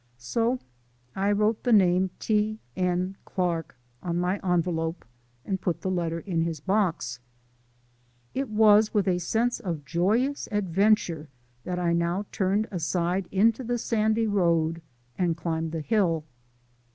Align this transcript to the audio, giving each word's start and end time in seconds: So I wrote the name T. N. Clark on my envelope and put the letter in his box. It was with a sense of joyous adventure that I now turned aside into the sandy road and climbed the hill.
So 0.17 0.57
I 1.15 1.31
wrote 1.31 1.61
the 1.61 1.71
name 1.71 2.09
T. 2.17 2.59
N. 2.75 3.17
Clark 3.23 3.77
on 4.01 4.17
my 4.17 4.39
envelope 4.43 5.05
and 5.45 5.61
put 5.61 5.81
the 5.81 5.91
letter 5.91 6.21
in 6.21 6.41
his 6.41 6.59
box. 6.59 7.19
It 8.33 8.49
was 8.49 8.95
with 8.95 9.07
a 9.07 9.19
sense 9.19 9.59
of 9.59 9.85
joyous 9.85 10.47
adventure 10.51 11.29
that 11.65 11.77
I 11.77 11.93
now 11.93 12.25
turned 12.31 12.67
aside 12.71 13.27
into 13.31 13.63
the 13.63 13.77
sandy 13.77 14.25
road 14.25 14.81
and 15.19 15.37
climbed 15.37 15.71
the 15.71 15.81
hill. 15.81 16.23